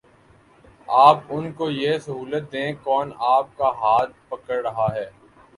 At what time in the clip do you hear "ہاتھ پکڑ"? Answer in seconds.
3.81-4.61